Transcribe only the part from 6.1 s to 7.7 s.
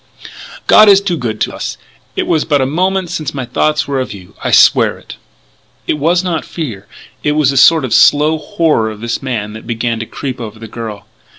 not fear; it was a